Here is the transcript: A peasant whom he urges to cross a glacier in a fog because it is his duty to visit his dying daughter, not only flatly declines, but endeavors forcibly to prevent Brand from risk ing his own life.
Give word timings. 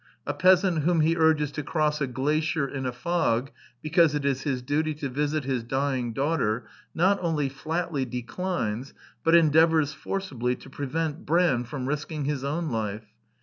A 0.25 0.33
peasant 0.33 0.79
whom 0.79 1.01
he 1.01 1.15
urges 1.15 1.51
to 1.51 1.61
cross 1.61 2.01
a 2.01 2.07
glacier 2.07 2.67
in 2.67 2.87
a 2.87 2.91
fog 2.91 3.51
because 3.83 4.15
it 4.15 4.25
is 4.25 4.41
his 4.41 4.63
duty 4.63 4.95
to 4.95 5.09
visit 5.09 5.43
his 5.43 5.61
dying 5.63 6.11
daughter, 6.11 6.65
not 6.95 7.19
only 7.21 7.49
flatly 7.49 8.03
declines, 8.03 8.95
but 9.23 9.35
endeavors 9.35 9.93
forcibly 9.93 10.55
to 10.55 10.71
prevent 10.71 11.23
Brand 11.27 11.67
from 11.67 11.87
risk 11.87 12.11
ing 12.11 12.25
his 12.25 12.43
own 12.43 12.71
life. 12.71 13.13